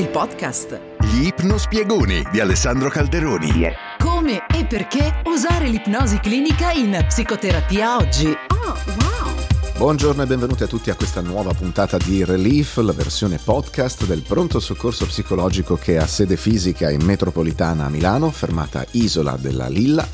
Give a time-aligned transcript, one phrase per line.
[0.00, 0.80] il podcast.
[1.00, 3.70] Gli ipnospiegoni di Alessandro Calderoni.
[3.98, 8.28] Come e perché usare l'ipnosi clinica in psicoterapia oggi?
[8.28, 9.34] Oh, wow!
[9.76, 14.22] Buongiorno e benvenuti a tutti a questa nuova puntata di Relief, la versione podcast del
[14.22, 20.08] pronto soccorso psicologico che ha sede fisica in metropolitana a Milano, fermata Isola della Lilla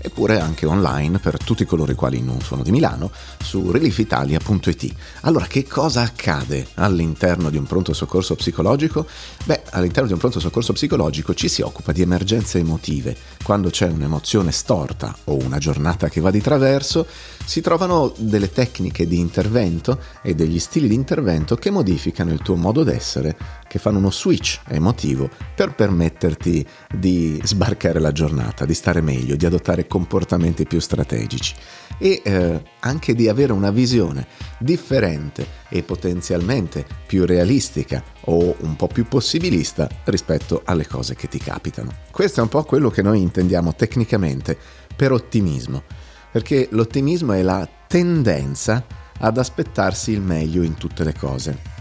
[0.00, 3.10] eppure anche online per tutti coloro i quali non sono di Milano
[3.42, 4.94] su reliefitalia.it.
[5.22, 9.06] Allora, che cosa accade all'interno di un pronto soccorso psicologico?
[9.44, 13.16] Beh, all'interno di un pronto soccorso psicologico ci si occupa di emergenze emotive.
[13.42, 17.06] Quando c'è un'emozione storta o una giornata che va di traverso,
[17.44, 22.56] si trovano delle tecniche di intervento e degli stili di intervento che modificano il tuo
[22.56, 23.36] modo d'essere,
[23.70, 29.46] che fanno uno switch emotivo per permetterti di sbarcare la giornata, di stare meglio, di
[29.46, 31.54] adottare comportamenti più strategici
[31.96, 34.26] e eh, anche di avere una visione
[34.58, 41.38] differente e potenzialmente più realistica o un po' più possibilista rispetto alle cose che ti
[41.38, 41.92] capitano.
[42.10, 44.58] Questo è un po' quello che noi intendiamo tecnicamente
[44.96, 45.84] per ottimismo,
[46.32, 48.84] perché l'ottimismo è la tendenza
[49.16, 51.79] ad aspettarsi il meglio in tutte le cose.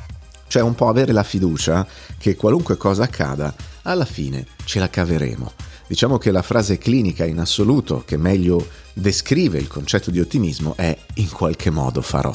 [0.49, 5.67] Cioè un po' avere la fiducia che qualunque cosa accada, alla fine ce la caveremo
[5.89, 10.95] Diciamo che la frase clinica in assoluto che meglio descrive il concetto di ottimismo è
[11.15, 12.31] in qualche modo farò.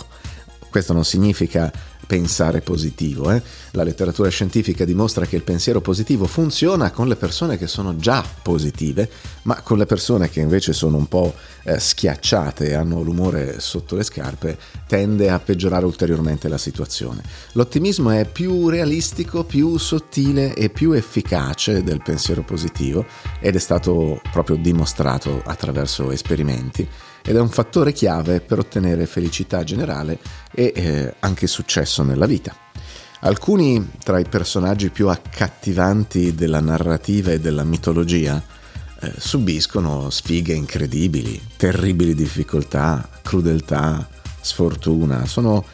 [0.68, 1.72] Questo non significa
[2.06, 3.30] pensare positivo.
[3.30, 3.42] Eh?
[3.72, 8.24] La letteratura scientifica dimostra che il pensiero positivo funziona con le persone che sono già
[8.42, 9.08] positive,
[9.42, 13.96] ma con le persone che invece sono un po' eh, schiacciate e hanno l'umore sotto
[13.96, 17.22] le scarpe tende a peggiorare ulteriormente la situazione.
[17.52, 23.04] L'ottimismo è più realistico, più sottile e più efficace del pensiero positivo
[23.40, 26.88] ed è stato proprio dimostrato attraverso esperimenti
[27.26, 30.18] ed è un fattore chiave per ottenere felicità generale
[30.52, 32.54] e eh, anche successo nella vita.
[33.20, 38.42] Alcuni tra i personaggi più accattivanti della narrativa e della mitologia
[39.00, 44.06] eh, subiscono sfighe incredibili, terribili difficoltà, crudeltà,
[44.40, 45.64] sfortuna, sono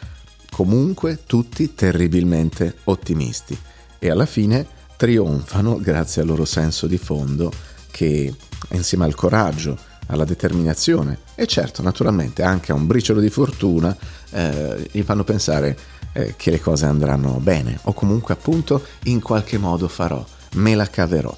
[0.49, 3.57] comunque tutti terribilmente ottimisti
[3.99, 7.51] e alla fine trionfano grazie al loro senso di fondo
[7.89, 8.33] che
[8.71, 9.77] insieme al coraggio,
[10.11, 13.95] alla determinazione e certo naturalmente anche a un briciolo di fortuna
[14.31, 15.77] eh, gli fanno pensare
[16.13, 20.23] eh, che le cose andranno bene o comunque appunto in qualche modo farò,
[20.55, 21.35] me la caverò.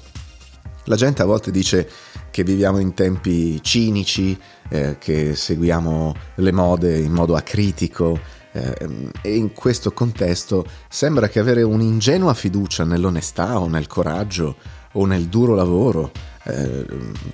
[0.86, 1.88] La gente a volte dice
[2.30, 8.18] che viviamo in tempi cinici, eh, che seguiamo le mode in modo acritico
[8.52, 14.56] eh, e in questo contesto sembra che avere un'ingenua fiducia nell'onestà o nel coraggio
[14.92, 16.10] o nel duro lavoro
[16.44, 16.86] eh,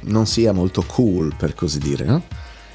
[0.02, 2.22] non sia molto cool per così dire, no?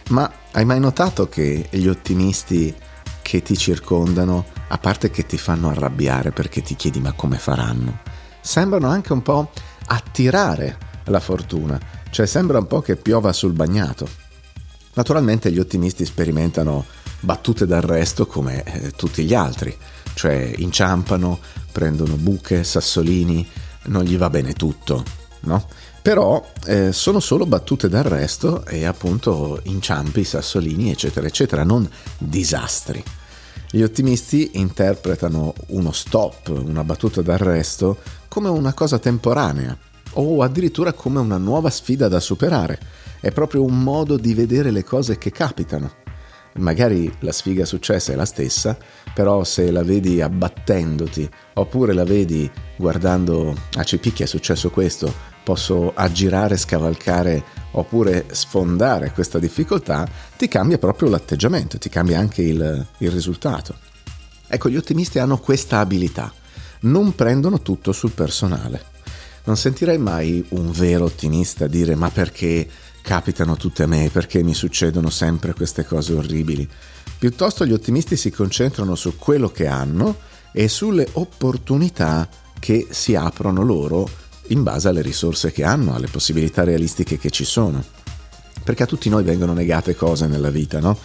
[0.09, 2.73] Ma hai mai notato che gli ottimisti
[3.21, 7.99] che ti circondano, a parte che ti fanno arrabbiare perché ti chiedi ma come faranno,
[8.39, 9.51] sembrano anche un po'
[9.87, 11.79] attirare la fortuna,
[12.11, 14.07] cioè sembra un po' che piova sul bagnato.
[14.93, 16.85] Naturalmente gli ottimisti sperimentano
[17.19, 19.75] battute d'arresto come eh, tutti gli altri,
[20.13, 21.39] cioè inciampano,
[21.71, 23.47] prendono buche, sassolini,
[23.85, 25.03] non gli va bene tutto,
[25.41, 25.67] no?
[26.05, 31.89] Però eh, sono solo battute d'arresto e appunto inciampi, sassolini, eccetera, eccetera, non
[32.19, 33.03] disastri.
[33.71, 39.75] Gli ottimisti interpretano uno stop, una battuta d'arresto, come una cosa temporanea
[40.13, 42.79] o addirittura come una nuova sfida da superare.
[43.19, 45.91] È proprio un modo di vedere le cose che capitano.
[46.57, 48.77] Magari la sfiga successa è la stessa,
[49.11, 55.33] però se la vedi abbattendoti oppure la vedi guardando, ah ci picchia è successo questo,
[55.45, 62.85] posso aggirare, scavalcare oppure sfondare questa difficoltà, ti cambia proprio l'atteggiamento, ti cambia anche il,
[62.97, 63.77] il risultato.
[64.47, 66.33] Ecco, gli ottimisti hanno questa abilità,
[66.81, 68.93] non prendono tutto sul personale.
[69.43, 72.67] Non sentirei mai un vero ottimista dire ma perché
[73.03, 76.67] capitano tutte a me, perché mi succedono sempre queste cose orribili.
[77.19, 80.17] Piuttosto gli ottimisti si concentrano su quello che hanno
[80.51, 82.27] e sulle opportunità
[82.59, 84.09] che si aprono loro
[84.47, 87.83] in base alle risorse che hanno, alle possibilità realistiche che ci sono.
[88.63, 90.97] Perché a tutti noi vengono negate cose nella vita, no?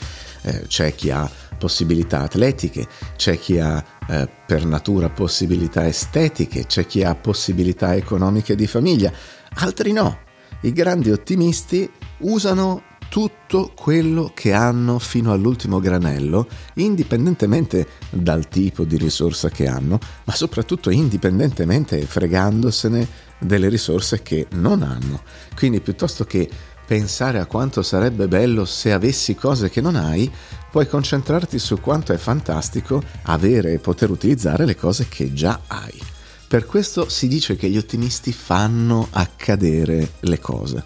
[0.42, 6.87] Eh, c'è chi ha possibilità atletiche, c'è chi ha eh, per natura possibilità estetiche, c'è
[6.87, 9.12] chi ha possibilità economiche di famiglia,
[9.56, 10.20] altri no.
[10.62, 11.90] I grandi ottimisti
[12.20, 19.98] usano tutto quello che hanno fino all'ultimo granello, indipendentemente dal tipo di risorsa che hanno,
[20.25, 25.22] ma soprattutto indipendentemente fregandosene delle risorse che non hanno.
[25.56, 26.48] Quindi piuttosto che
[26.87, 30.31] pensare a quanto sarebbe bello se avessi cose che non hai,
[30.70, 35.98] puoi concentrarti su quanto è fantastico avere e poter utilizzare le cose che già hai.
[36.46, 40.84] Per questo si dice che gli ottimisti fanno accadere le cose.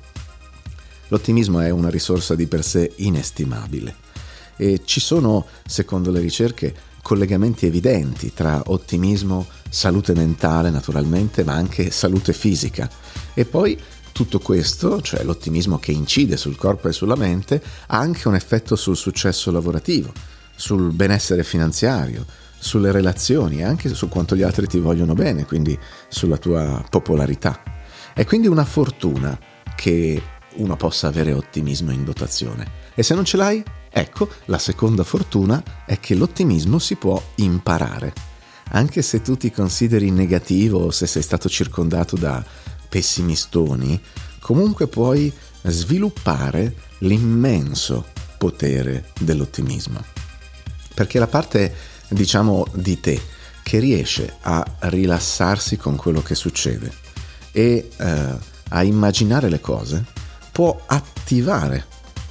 [1.09, 3.97] L'ottimismo è una risorsa di per sé inestimabile
[4.57, 11.91] e ci sono, secondo le ricerche, collegamenti evidenti tra ottimismo, salute mentale naturalmente, ma anche
[11.91, 12.89] salute fisica.
[13.35, 13.77] E poi
[14.13, 18.77] tutto questo, cioè l'ottimismo che incide sul corpo e sulla mente, ha anche un effetto
[18.77, 20.13] sul successo lavorativo,
[20.55, 22.25] sul benessere finanziario,
[22.57, 25.77] sulle relazioni e anche su quanto gli altri ti vogliono bene, quindi
[26.09, 27.61] sulla tua popolarità.
[28.15, 29.37] È quindi una fortuna
[29.75, 30.23] che
[30.55, 32.83] uno possa avere ottimismo in dotazione.
[32.95, 33.61] E se non ce l'hai,
[33.91, 38.34] ecco, la seconda fortuna è che l'ottimismo si può imparare.
[38.75, 42.45] Anche se tu ti consideri negativo o se sei stato circondato da
[42.89, 44.01] pessimistoni,
[44.41, 45.33] comunque puoi
[45.63, 48.07] sviluppare l'immenso
[48.37, 50.03] potere dell'ottimismo.
[50.93, 51.73] Perché la parte,
[52.09, 53.21] diciamo, di te
[53.63, 56.93] che riesce a rilassarsi con quello che succede
[57.53, 58.39] e eh,
[58.71, 60.05] a immaginare le cose
[60.51, 61.87] può attivare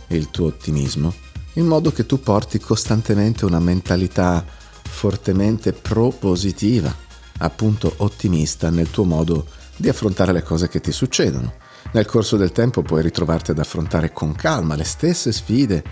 [0.08, 1.14] il tuo ottimismo
[1.54, 4.46] in modo che tu porti costantemente una mentalità
[4.94, 6.96] fortemente propositiva,
[7.40, 11.56] appunto ottimista nel tuo modo di affrontare le cose che ti succedono.
[11.92, 15.84] Nel corso del tempo puoi ritrovarti ad affrontare con calma le stesse sfide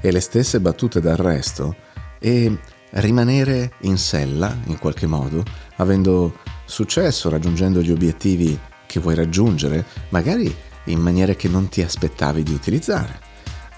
[0.00, 1.74] e le stesse battute d'arresto
[2.20, 2.58] e
[2.90, 5.42] rimanere in sella, in qualche modo,
[5.76, 10.54] avendo successo, raggiungendo gli obiettivi che vuoi raggiungere, magari
[10.84, 13.18] in maniere che non ti aspettavi di utilizzare,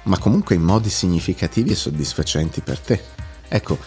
[0.05, 3.03] ma comunque in modi significativi e soddisfacenti per te.
[3.49, 3.79] Ecco,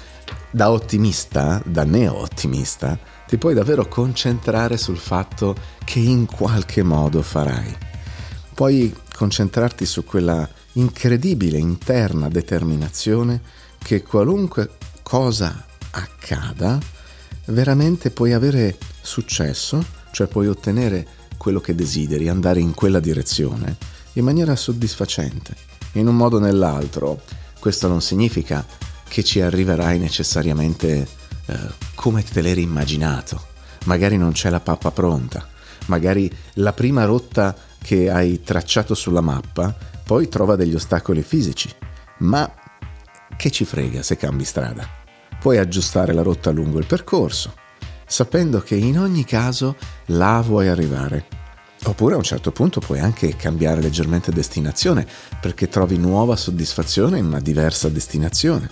[0.51, 2.97] da ottimista, da neo-ottimista,
[3.27, 7.77] ti puoi davvero concentrare sul fatto che in qualche modo farai.
[8.53, 13.41] Puoi concentrarti su quella incredibile interna determinazione
[13.77, 14.71] che qualunque
[15.03, 16.77] cosa accada,
[17.45, 21.07] veramente puoi avere successo, cioè puoi ottenere
[21.37, 23.77] quello che desideri, andare in quella direzione
[24.13, 25.55] in maniera soddisfacente,
[25.93, 27.21] in un modo o nell'altro.
[27.59, 28.65] Questo non significa
[29.09, 31.07] che ci arriverai necessariamente
[31.45, 31.57] eh,
[31.95, 33.47] come te l'eri immaginato.
[33.85, 35.45] Magari non c'è la pappa pronta,
[35.87, 39.75] magari la prima rotta che hai tracciato sulla mappa
[40.05, 41.69] poi trova degli ostacoli fisici,
[42.19, 42.51] ma
[43.35, 44.87] che ci frega se cambi strada?
[45.39, 47.53] Puoi aggiustare la rotta lungo il percorso,
[48.05, 49.75] sapendo che in ogni caso
[50.07, 51.25] là vuoi arrivare.
[51.85, 55.07] Oppure a un certo punto puoi anche cambiare leggermente destinazione
[55.39, 58.69] perché trovi nuova soddisfazione in una diversa destinazione.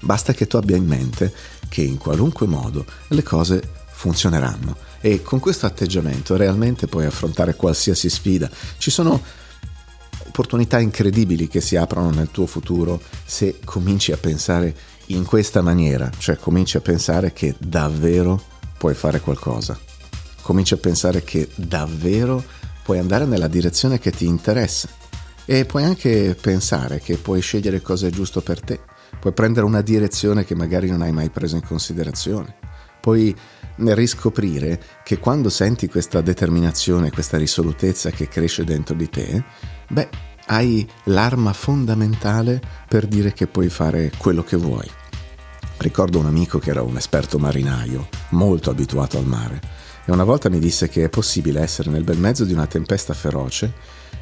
[0.00, 1.32] Basta che tu abbia in mente
[1.68, 4.76] che in qualunque modo le cose funzioneranno.
[5.00, 8.50] E con questo atteggiamento realmente puoi affrontare qualsiasi sfida.
[8.78, 9.22] Ci sono
[10.26, 14.74] opportunità incredibili che si aprono nel tuo futuro se cominci a pensare
[15.06, 18.40] in questa maniera, cioè cominci a pensare che davvero
[18.78, 19.78] puoi fare qualcosa,
[20.40, 22.42] cominci a pensare che davvero
[22.82, 24.88] puoi andare nella direzione che ti interessa.
[25.44, 28.80] E puoi anche pensare che puoi scegliere cosa è giusto per te,
[29.18, 32.54] puoi prendere una direzione che magari non hai mai preso in considerazione,
[33.00, 33.34] puoi
[33.76, 39.42] riscoprire che quando senti questa determinazione, questa risolutezza che cresce dentro di te,
[39.88, 40.08] beh,
[40.46, 44.88] hai l'arma fondamentale per dire che puoi fare quello che vuoi.
[45.78, 49.60] Ricordo un amico che era un esperto marinaio, molto abituato al mare,
[50.04, 53.14] e una volta mi disse che è possibile essere nel bel mezzo di una tempesta
[53.14, 53.72] feroce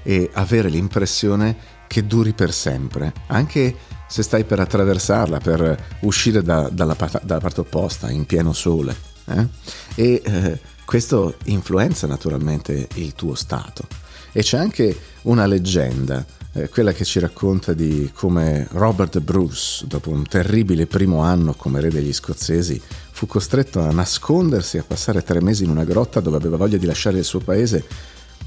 [0.03, 1.57] e avere l'impressione
[1.89, 3.75] che duri per sempre, anche
[4.09, 8.97] se stai per attraversarla, per uscire da, dalla, dalla, parte opposta, in pieno sole.
[9.27, 9.47] Eh?
[9.95, 13.87] E eh, questo influenza naturalmente il tuo stato.
[14.33, 20.11] E c'è anche una leggenda eh, quella che ci racconta di come Robert Bruce, dopo
[20.11, 25.23] un terribile primo anno come re degli scozzesi, fu costretto a nascondersi e a passare
[25.23, 27.85] tre mesi in una grotta dove aveva voglia di lasciare il suo paese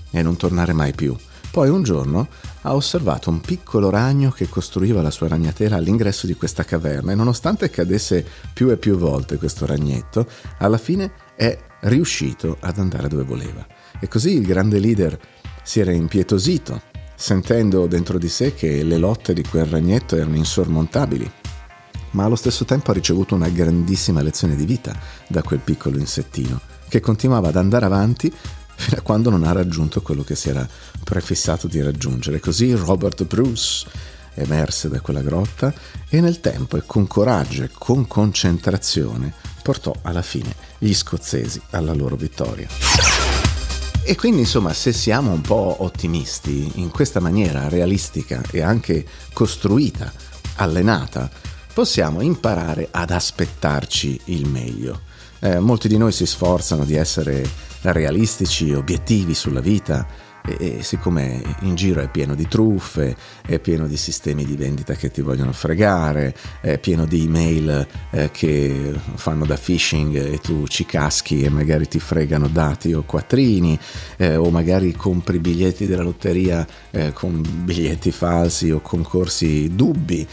[0.09, 1.15] e non tornare mai più.
[1.51, 2.29] Poi un giorno
[2.61, 7.15] ha osservato un piccolo ragno che costruiva la sua ragnatela all'ingresso di questa caverna e
[7.15, 10.25] nonostante cadesse più e più volte questo ragnetto,
[10.59, 13.67] alla fine è riuscito ad andare dove voleva.
[13.99, 15.19] E così il grande leader
[15.61, 21.31] si era impietosito sentendo dentro di sé che le lotte di quel ragnetto erano insormontabili,
[22.11, 26.59] ma allo stesso tempo ha ricevuto una grandissima lezione di vita da quel piccolo insettino,
[26.87, 28.33] che continuava ad andare avanti
[28.81, 30.67] fino a quando non ha raggiunto quello che si era
[31.03, 32.39] prefissato di raggiungere.
[32.39, 33.87] Così Robert Bruce
[34.33, 35.73] emerse da quella grotta
[36.09, 41.93] e nel tempo e con coraggio e con concentrazione portò alla fine gli scozzesi alla
[41.93, 42.67] loro vittoria.
[44.03, 50.11] E quindi insomma se siamo un po' ottimisti in questa maniera realistica e anche costruita,
[50.55, 51.29] allenata,
[51.71, 55.01] possiamo imparare ad aspettarci il meglio.
[55.39, 57.47] Eh, molti di noi si sforzano di essere
[57.81, 63.87] realistici, obiettivi sulla vita, e, e, siccome in giro è pieno di truffe, è pieno
[63.87, 69.45] di sistemi di vendita che ti vogliono fregare, è pieno di email eh, che fanno
[69.45, 73.77] da phishing e tu ci caschi e magari ti fregano dati o quattrini,
[74.17, 80.27] eh, o magari compri biglietti della lotteria eh, con biglietti falsi o concorsi dubbi.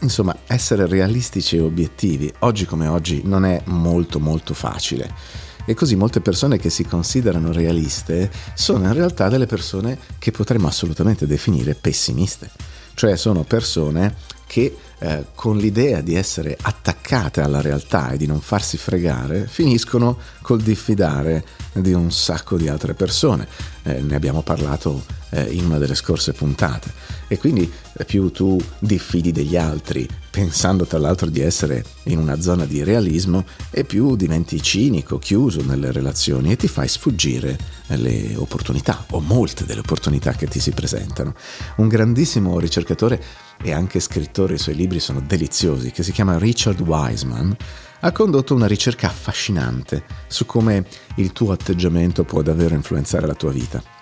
[0.00, 5.45] Insomma, essere realistici e obiettivi oggi come oggi non è molto molto facile.
[5.66, 10.68] E così molte persone che si considerano realiste sono in realtà delle persone che potremmo
[10.68, 12.48] assolutamente definire pessimiste.
[12.94, 14.14] Cioè sono persone
[14.46, 20.18] che eh, con l'idea di essere attaccate alla realtà e di non farsi fregare, finiscono
[20.40, 23.46] col diffidare di un sacco di altre persone.
[23.82, 25.04] Eh, ne abbiamo parlato
[25.42, 26.92] in una delle scorse puntate.
[27.28, 32.40] E quindi eh, più tu diffidi degli altri, pensando tra l'altro di essere in una
[32.40, 38.34] zona di realismo, e più diventi cinico, chiuso nelle relazioni e ti fai sfuggire le
[38.36, 41.34] opportunità, o molte delle opportunità che ti si presentano.
[41.76, 43.22] Un grandissimo ricercatore
[43.62, 47.56] e anche scrittore, i suoi libri sono deliziosi, che si chiama Richard Wiseman,
[48.00, 53.50] ha condotto una ricerca affascinante su come il tuo atteggiamento può davvero influenzare la tua
[53.50, 53.95] vita.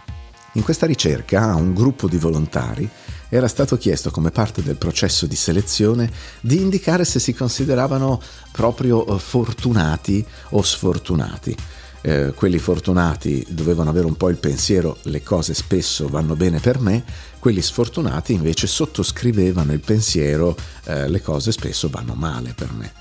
[0.56, 2.88] In questa ricerca a un gruppo di volontari
[3.28, 6.08] era stato chiesto come parte del processo di selezione
[6.40, 8.20] di indicare se si consideravano
[8.52, 11.56] proprio eh, fortunati o sfortunati.
[12.02, 16.78] Eh, quelli fortunati dovevano avere un po' il pensiero le cose spesso vanno bene per
[16.78, 17.02] me,
[17.40, 22.92] quelli sfortunati invece sottoscrivevano il pensiero eh, le cose spesso vanno male per me.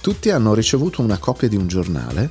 [0.00, 2.30] Tutti hanno ricevuto una copia di un giornale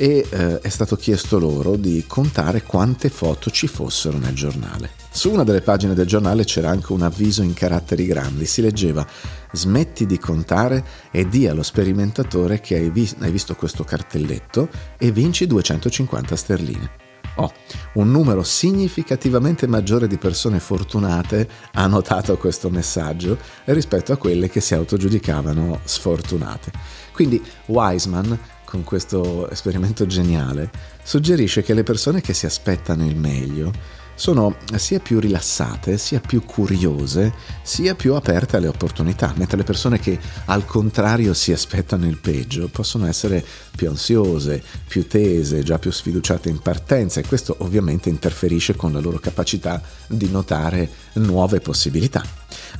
[0.00, 4.92] e eh, è stato chiesto loro di contare quante foto ci fossero nel giornale.
[5.10, 9.06] Su una delle pagine del giornale c'era anche un avviso in caratteri grandi, si leggeva
[9.52, 15.12] smetti di contare e di allo sperimentatore che hai, vis- hai visto questo cartelletto e
[15.12, 16.90] vinci 250 sterline.
[17.36, 17.52] Oh,
[17.94, 24.60] un numero significativamente maggiore di persone fortunate ha notato questo messaggio rispetto a quelle che
[24.60, 26.72] si autogiudicavano sfortunate.
[27.12, 28.38] Quindi Wiseman
[28.70, 30.70] con questo esperimento geniale,
[31.02, 33.72] suggerisce che le persone che si aspettano il meglio
[34.20, 39.98] sono sia più rilassate, sia più curiose, sia più aperte alle opportunità, mentre le persone
[39.98, 43.42] che al contrario si aspettano il peggio possono essere
[43.74, 49.00] più ansiose, più tese, già più sfiduciate in partenza e questo ovviamente interferisce con la
[49.00, 52.22] loro capacità di notare nuove possibilità.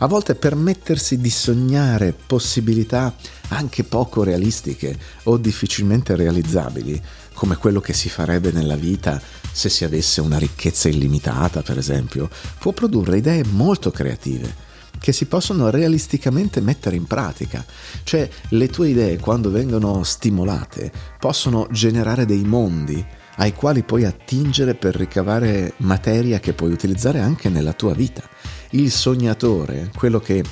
[0.01, 3.15] A volte permettersi di sognare possibilità
[3.49, 7.01] anche poco realistiche o difficilmente realizzabili,
[7.33, 9.19] come quello che si farebbe nella vita
[9.53, 12.29] se si avesse una ricchezza illimitata, per esempio,
[12.59, 17.65] può produrre idee molto creative che si possono realisticamente mettere in pratica.
[18.03, 23.05] Cioè le tue idee quando vengono stimolate possono generare dei mondi
[23.37, 28.23] ai quali puoi attingere per ricavare materia che puoi utilizzare anche nella tua vita.
[28.71, 30.45] Il sognatore, quello che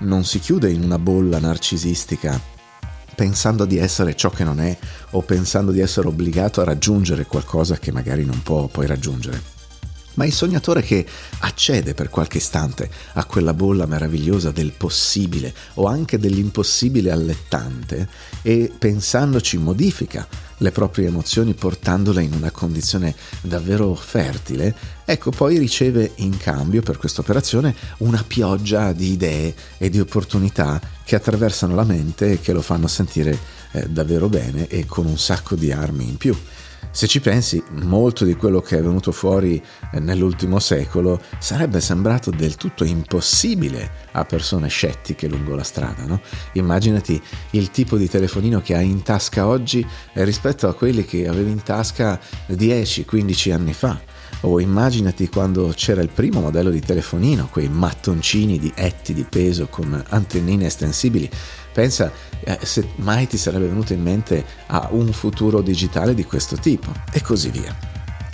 [0.00, 2.57] non si chiude in una bolla narcisistica
[3.18, 4.78] pensando di essere ciò che non è
[5.10, 9.57] o pensando di essere obbligato a raggiungere qualcosa che magari non può poi raggiungere
[10.18, 11.06] ma il sognatore che
[11.38, 18.08] accede per qualche istante a quella bolla meravigliosa del possibile o anche dell'impossibile allettante
[18.42, 20.26] e pensandoci modifica
[20.60, 26.96] le proprie emozioni portandole in una condizione davvero fertile, ecco poi riceve in cambio per
[26.96, 32.52] questa operazione una pioggia di idee e di opportunità che attraversano la mente e che
[32.52, 33.38] lo fanno sentire
[33.70, 36.36] eh, davvero bene e con un sacco di armi in più.
[36.90, 42.30] Se ci pensi, molto di quello che è venuto fuori eh, nell'ultimo secolo sarebbe sembrato
[42.30, 46.04] del tutto impossibile a persone scettiche lungo la strada.
[46.06, 46.20] No?
[46.52, 51.50] Immaginati il tipo di telefonino che hai in tasca oggi rispetto a quelli che avevi
[51.50, 52.18] in tasca
[52.48, 54.00] 10-15 anni fa.
[54.42, 59.66] O immaginati quando c'era il primo modello di telefonino, quei mattoncini di etti di peso
[59.66, 61.28] con antennine estensibili
[61.78, 66.56] Pensa eh, se mai ti sarebbe venuto in mente a un futuro digitale di questo
[66.56, 67.72] tipo e così via.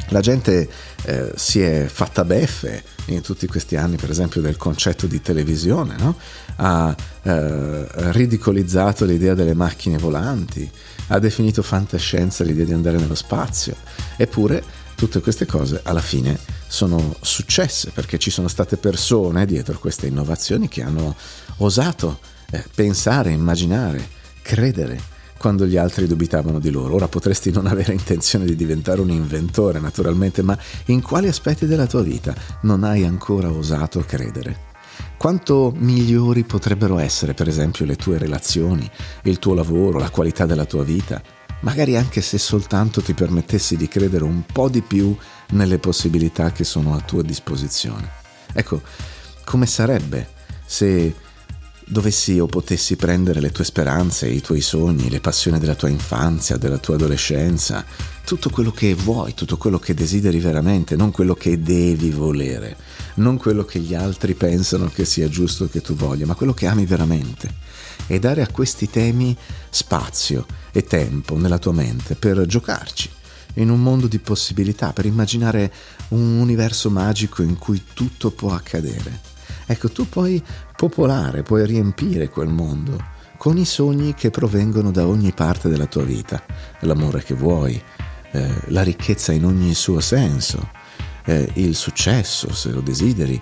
[0.08, 0.66] La gente
[1.02, 5.94] eh, si è fatta beffe in tutti questi anni, per esempio, del concetto di televisione,
[5.98, 6.16] no?
[6.56, 10.70] ha eh, ridicolizzato l'idea delle macchine volanti,
[11.08, 13.76] ha definito fantascienza l'idea di andare nello spazio,
[14.16, 20.06] eppure tutte queste cose alla fine sono successe perché ci sono state persone dietro queste
[20.06, 21.14] innovazioni che hanno
[21.58, 24.06] osato eh, pensare, immaginare,
[24.42, 26.94] credere quando gli altri dubitavano di loro.
[26.94, 31.86] Ora potresti non avere intenzione di diventare un inventore, naturalmente, ma in quali aspetti della
[31.86, 34.72] tua vita non hai ancora osato credere?
[35.16, 38.88] quanto migliori potrebbero essere, per esempio, le tue relazioni,
[39.22, 41.22] il tuo lavoro, la qualità della tua vita,
[41.60, 45.16] magari anche se soltanto ti permettessi di credere un po' di più
[45.52, 48.10] nelle possibilità che sono a tua disposizione.
[48.52, 48.82] Ecco,
[49.44, 50.28] come sarebbe
[50.66, 51.14] se
[51.86, 56.56] dovessi o potessi prendere le tue speranze, i tuoi sogni, le passioni della tua infanzia,
[56.56, 57.84] della tua adolescenza,
[58.24, 62.76] tutto quello che vuoi, tutto quello che desideri veramente, non quello che devi volere,
[63.16, 66.66] non quello che gli altri pensano che sia giusto che tu voglia, ma quello che
[66.66, 67.62] ami veramente.
[68.06, 69.36] E dare a questi temi
[69.70, 73.10] spazio e tempo nella tua mente per giocarci
[73.54, 75.72] in un mondo di possibilità, per immaginare
[76.08, 79.33] un universo magico in cui tutto può accadere.
[79.66, 80.42] Ecco, tu puoi
[80.76, 86.02] popolare, puoi riempire quel mondo con i sogni che provengono da ogni parte della tua
[86.02, 86.42] vita,
[86.80, 87.80] l'amore che vuoi,
[88.30, 90.70] eh, la ricchezza in ogni suo senso,
[91.26, 93.40] eh, il successo se lo desideri,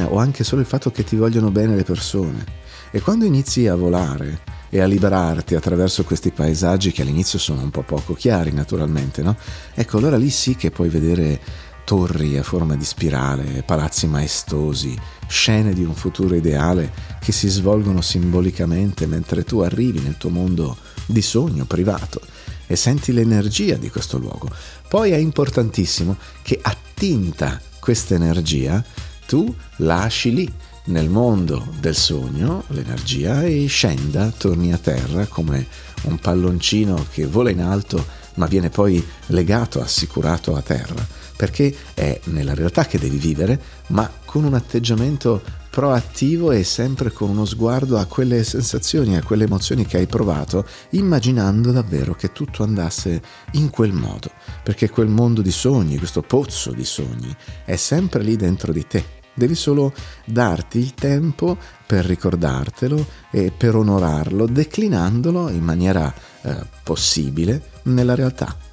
[0.00, 2.44] o anche solo il fatto che ti vogliono bene le persone.
[2.90, 4.40] E quando inizi a volare
[4.70, 9.36] e a liberarti attraverso questi paesaggi che all'inizio sono un po' poco chiari naturalmente, no?
[9.74, 11.40] Ecco, allora lì sì che puoi vedere
[11.84, 14.96] torri a forma di spirale, palazzi maestosi,
[15.32, 20.76] scene di un futuro ideale che si svolgono simbolicamente mentre tu arrivi nel tuo mondo
[21.06, 22.20] di sogno privato
[22.66, 24.50] e senti l'energia di questo luogo.
[24.88, 28.84] Poi è importantissimo che attinta questa energia
[29.26, 30.52] tu lasci lì
[30.84, 35.66] nel mondo del sogno l'energia e scenda, torni a terra come
[36.02, 42.20] un palloncino che vola in alto ma viene poi legato, assicurato a terra perché è
[42.24, 47.96] nella realtà che devi vivere, ma con un atteggiamento proattivo e sempre con uno sguardo
[47.96, 53.22] a quelle sensazioni, a quelle emozioni che hai provato, immaginando davvero che tutto andasse
[53.52, 54.30] in quel modo,
[54.62, 57.34] perché quel mondo di sogni, questo pozzo di sogni,
[57.64, 59.20] è sempre lì dentro di te.
[59.32, 59.94] Devi solo
[60.26, 66.12] darti il tempo per ricordartelo e per onorarlo, declinandolo in maniera
[66.42, 68.70] eh, possibile nella realtà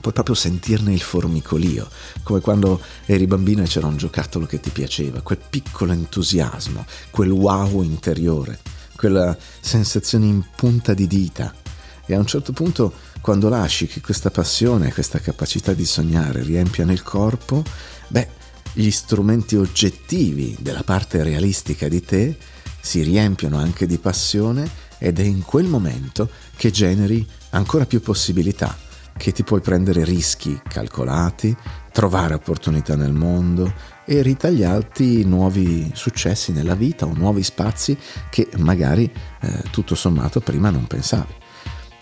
[0.00, 1.88] puoi proprio sentirne il formicolio,
[2.22, 7.30] come quando eri bambino e c'era un giocattolo che ti piaceva, quel piccolo entusiasmo, quel
[7.30, 8.60] wow interiore,
[8.96, 11.54] quella sensazione in punta di dita.
[12.06, 16.84] E a un certo punto, quando lasci che questa passione, questa capacità di sognare riempia
[16.84, 17.62] il corpo,
[18.08, 18.38] beh,
[18.72, 22.36] gli strumenti oggettivi della parte realistica di te
[22.80, 28.88] si riempiono anche di passione ed è in quel momento che generi ancora più possibilità
[29.16, 31.54] che ti puoi prendere rischi calcolati,
[31.92, 33.72] trovare opportunità nel mondo
[34.04, 37.96] e ritagliarti nuovi successi nella vita o nuovi spazi
[38.30, 41.34] che magari eh, tutto sommato prima non pensavi.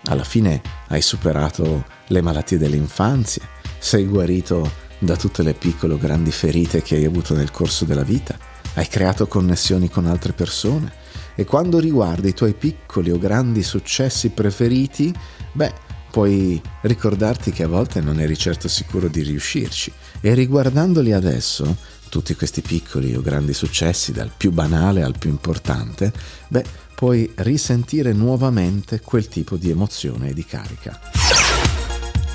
[0.05, 3.43] Alla fine hai superato le malattie dell'infanzia,
[3.77, 8.03] sei guarito da tutte le piccole o grandi ferite che hai avuto nel corso della
[8.03, 8.37] vita,
[8.75, 10.91] hai creato connessioni con altre persone
[11.35, 15.13] e quando riguardi i tuoi piccoli o grandi successi preferiti,
[15.53, 15.73] beh,
[16.11, 19.91] puoi ricordarti che a volte non eri certo sicuro di riuscirci
[20.21, 21.77] e riguardandoli adesso,
[22.09, 26.11] tutti questi piccoli o grandi successi, dal più banale al più importante,
[26.47, 26.63] beh,
[26.95, 30.99] puoi risentire nuovamente quel tipo di emozione e di carica.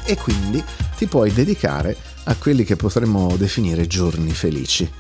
[0.07, 0.63] E quindi
[0.97, 4.91] ti puoi dedicare a quelli che potremmo definire giorni felici.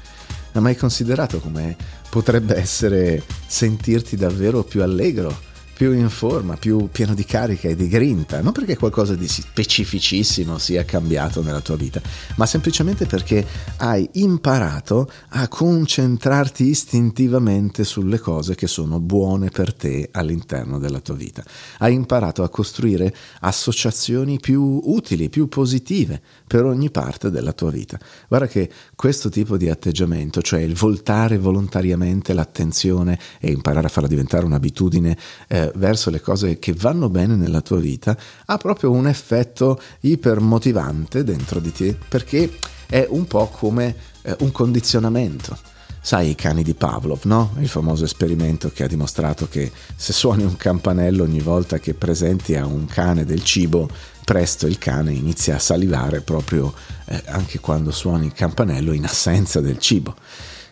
[0.53, 1.77] Hai mai considerato come
[2.11, 5.53] potrebbe essere sentirti davvero più allegro?
[5.75, 10.59] Più in forma, più pieno di carica e di grinta, non perché qualcosa di specificissimo
[10.59, 12.01] sia cambiato nella tua vita,
[12.37, 13.45] ma semplicemente perché
[13.79, 21.15] hai imparato a concentrarti istintivamente sulle cose che sono buone per te all'interno della tua
[21.15, 21.43] vita.
[21.79, 27.99] Hai imparato a costruire associazioni più utili, più positive per ogni parte della tua vita.
[28.29, 34.09] Guarda che questo tipo di atteggiamento, cioè il voltare volontariamente l'attenzione e imparare a farla
[34.09, 35.17] diventare un'abitudine,
[35.49, 41.25] eh, verso le cose che vanno bene nella tua vita ha proprio un effetto ipermotivante
[41.25, 42.51] dentro di te perché
[42.87, 45.57] è un po' come eh, un condizionamento.
[46.01, 47.55] Sai i cani di Pavlov, no?
[47.61, 52.55] Il famoso esperimento che ha dimostrato che se suoni un campanello ogni volta che presenti
[52.57, 53.89] a un cane del cibo,
[54.23, 56.75] presto il cane inizia a salivare proprio
[57.07, 60.15] eh, anche quando suoni il campanello in assenza del cibo.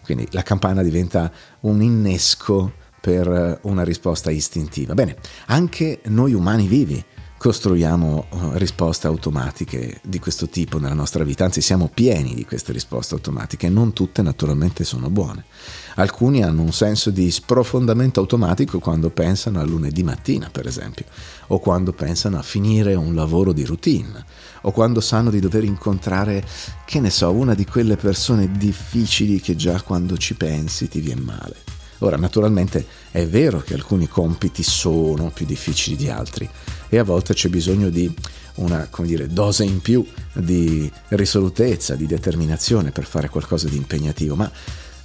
[0.05, 4.95] Quindi la campana diventa un innesco per una risposta istintiva.
[4.95, 7.05] Bene, anche noi umani vivi
[7.43, 12.71] costruiamo uh, risposte automatiche di questo tipo nella nostra vita, anzi siamo pieni di queste
[12.71, 15.47] risposte automatiche, non tutte naturalmente sono buone.
[15.97, 21.07] Alcuni hanno un senso di sprofondamento automatico quando pensano a lunedì mattina, per esempio,
[21.49, 24.25] o quando pensano a finire un lavoro di routine,
[24.61, 26.47] o quando sanno di dover incontrare,
[26.85, 31.23] che ne so, una di quelle persone difficili che già quando ci pensi ti viene
[31.23, 31.82] male.
[32.03, 36.49] Ora, naturalmente è vero che alcuni compiti sono più difficili di altri
[36.89, 38.13] e a volte c'è bisogno di
[38.57, 44.51] una dire, dose in più di risolutezza, di determinazione per fare qualcosa di impegnativo, ma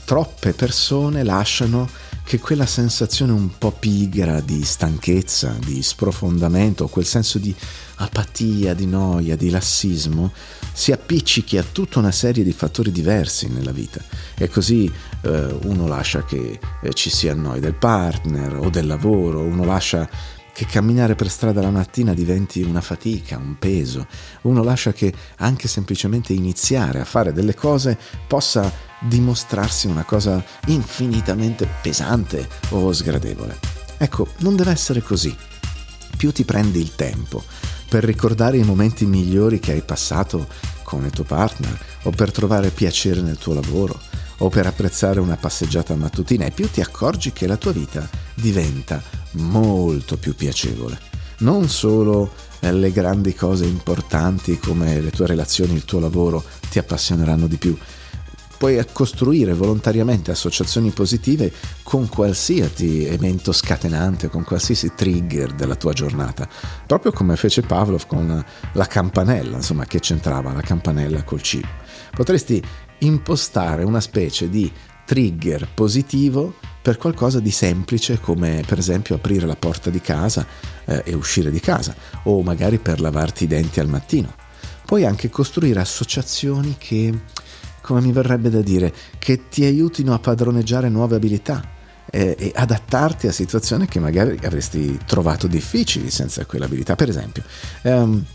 [0.06, 1.88] troppe persone lasciano
[2.24, 7.56] che quella sensazione un po' pigra di stanchezza, di sprofondamento, quel senso di
[7.98, 10.34] apatia, di noia, di lassismo,
[10.78, 14.00] si appiccichi a tutta una serie di fattori diversi nella vita
[14.38, 14.86] e così
[15.22, 20.08] eh, uno lascia che eh, ci sia noi del partner o del lavoro, uno lascia
[20.54, 24.06] che camminare per strada la mattina diventi una fatica, un peso,
[24.44, 31.68] uno lascia che anche semplicemente iniziare a fare delle cose possa dimostrarsi una cosa infinitamente
[31.82, 33.58] pesante o sgradevole.
[33.98, 35.36] Ecco, non deve essere così.
[36.16, 37.44] Più ti prendi il tempo,
[37.88, 40.48] per ricordare i momenti migliori che hai passato
[40.84, 44.00] con il tuo partner o per trovare piacere nel tuo lavoro
[44.40, 49.02] o per apprezzare una passeggiata mattutina e più ti accorgi che la tua vita diventa
[49.32, 51.00] molto più piacevole.
[51.40, 56.80] Non solo eh, le grandi cose importanti come le tue relazioni, il tuo lavoro ti
[56.80, 57.78] appassioneranno di più,
[58.58, 61.52] puoi costruire volontariamente associazioni positive
[61.84, 66.48] con qualsiasi evento scatenante, con qualsiasi trigger della tua giornata,
[66.86, 68.44] proprio come fece Pavlov con
[68.74, 71.68] la campanella, insomma, che c'entrava la campanella col cibo.
[72.12, 72.62] Potresti
[73.00, 74.72] impostare una specie di
[75.06, 80.46] trigger positivo per qualcosa di semplice come per esempio aprire la porta di casa
[80.86, 84.34] eh, e uscire di casa o magari per lavarti i denti al mattino.
[84.86, 87.14] Puoi anche costruire associazioni che
[87.88, 91.64] come mi verrebbe da dire, che ti aiutino a padroneggiare nuove abilità
[92.12, 96.98] eh, e adattarti a situazioni che magari avresti trovato difficili senza quell'abilità.
[96.98, 97.44] Per esempio,
[97.84, 98.26] ehm,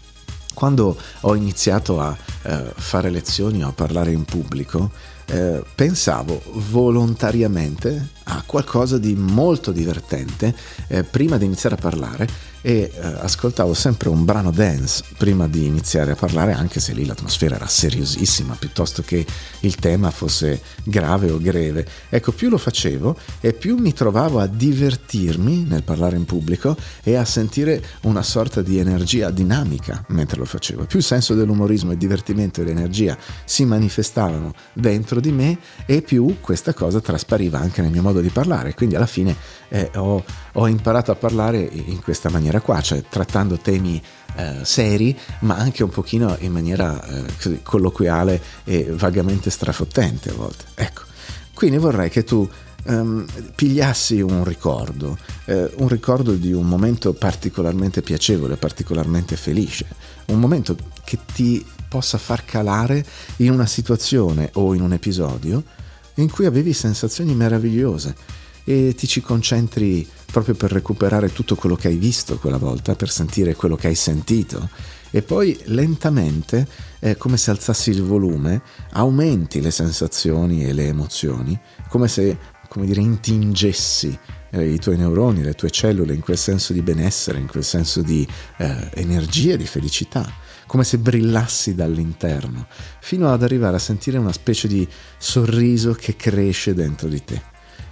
[0.55, 4.91] quando ho iniziato a eh, fare lezioni o a parlare in pubblico,
[5.27, 10.55] eh, pensavo volontariamente a qualcosa di molto divertente
[10.89, 12.27] eh, prima di iniziare a parlare
[12.63, 17.05] e eh, ascoltavo sempre un brano dance prima di iniziare a parlare, anche se lì
[17.05, 19.27] l'atmosfera era seriosissima, piuttosto che
[19.61, 21.87] il tema fosse grave o greve.
[22.09, 27.17] Ecco, più lo facevo e più mi trovavo a divertirmi nel parlare in pubblico e
[27.17, 30.85] a sentire una sorta di energia dinamica mentre lo facevo.
[30.85, 36.37] Più il senso dell'umorismo, il divertimento e l'energia si manifestavano dentro di me e più
[36.41, 38.75] questa cosa traspariva anche nel mio modo di parlare.
[38.75, 39.35] Quindi alla fine
[39.69, 40.23] eh, ho,
[40.53, 44.03] ho imparato a parlare in questa maniera maniera qua, cioè trattando temi
[44.37, 50.65] eh, seri, ma anche un pochino in maniera eh, colloquiale e vagamente strafottente a volte.
[50.75, 51.03] Ecco,
[51.55, 52.49] quindi vorrei che tu
[52.85, 59.87] um, pigliassi un ricordo, eh, un ricordo di un momento particolarmente piacevole, particolarmente felice,
[60.27, 63.05] un momento che ti possa far calare
[63.37, 65.63] in una situazione o in un episodio
[66.17, 68.15] in cui avevi sensazioni meravigliose
[68.65, 73.11] e ti ci concentri proprio per recuperare tutto quello che hai visto quella volta, per
[73.11, 74.69] sentire quello che hai sentito
[75.15, 76.67] e poi lentamente,
[76.99, 82.87] eh, come se alzassi il volume, aumenti le sensazioni e le emozioni, come se, come
[82.87, 84.19] dire, intingessi
[84.51, 88.01] eh, i tuoi neuroni, le tue cellule in quel senso di benessere, in quel senso
[88.01, 90.27] di eh, energia, di felicità
[90.65, 92.67] come se brillassi dall'interno,
[93.01, 97.43] fino ad arrivare a sentire una specie di sorriso che cresce dentro di te.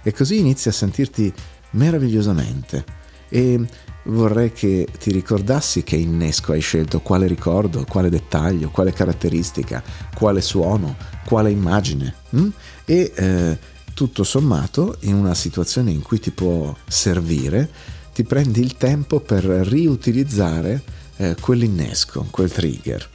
[0.01, 1.31] E così inizi a sentirti
[1.71, 2.83] meravigliosamente.
[3.29, 3.59] E
[4.05, 9.83] vorrei che ti ricordassi che innesco hai scelto quale ricordo, quale dettaglio, quale caratteristica,
[10.15, 12.15] quale suono, quale immagine.
[12.31, 12.47] Hm?
[12.85, 13.57] E eh,
[13.93, 17.69] tutto sommato, in una situazione in cui ti può servire,
[18.13, 20.81] ti prendi il tempo per riutilizzare
[21.17, 23.09] eh, quell'innesco, quel trigger.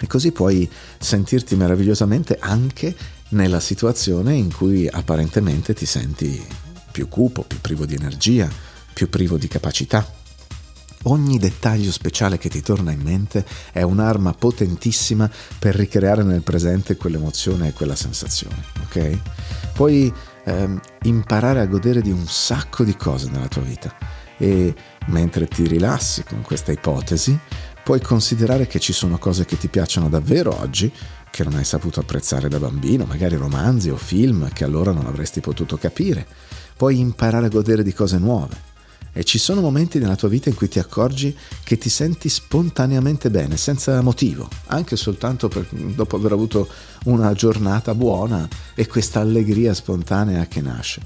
[0.00, 0.68] E così puoi
[0.98, 2.94] sentirti meravigliosamente anche
[3.30, 6.63] nella situazione in cui apparentemente ti senti
[6.94, 8.48] più cupo, più privo di energia,
[8.92, 10.08] più privo di capacità.
[11.06, 15.28] Ogni dettaglio speciale che ti torna in mente è un'arma potentissima
[15.58, 19.18] per ricreare nel presente quell'emozione e quella sensazione, ok?
[19.72, 23.92] Puoi ehm, imparare a godere di un sacco di cose nella tua vita
[24.38, 24.72] e
[25.06, 27.36] mentre ti rilassi con questa ipotesi,
[27.82, 30.92] puoi considerare che ci sono cose che ti piacciono davvero oggi
[31.34, 35.40] che non hai saputo apprezzare da bambino, magari romanzi o film che allora non avresti
[35.40, 36.24] potuto capire.
[36.76, 38.56] Puoi imparare a godere di cose nuove
[39.12, 43.30] E ci sono momenti nella tua vita in cui ti accorgi che ti senti spontaneamente
[43.30, 46.68] bene, senza motivo, anche soltanto per, dopo aver avuto
[47.04, 51.00] una giornata buona e questa allegria spontanea che nasce.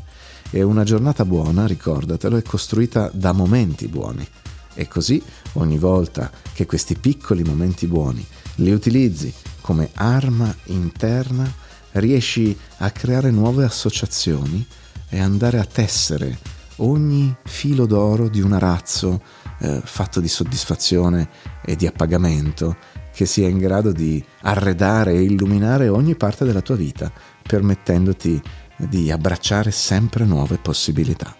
[0.50, 4.26] E una giornata buona, ricordatelo, è costruita da momenti buoni.
[4.72, 5.22] E così
[5.54, 8.24] ogni volta che questi piccoli momenti buoni
[8.56, 11.52] li utilizzi come arma interna,
[11.92, 14.66] riesci a creare nuove associazioni
[15.08, 16.38] e andare a tessere
[16.76, 19.20] ogni filo d'oro di un arazzo
[19.60, 21.28] eh, fatto di soddisfazione
[21.64, 22.76] e di appagamento
[23.12, 27.10] che sia in grado di arredare e illuminare ogni parte della tua vita,
[27.42, 28.40] permettendoti
[28.76, 31.36] di abbracciare sempre nuove possibilità.